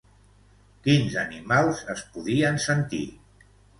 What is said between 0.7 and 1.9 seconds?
Quins animals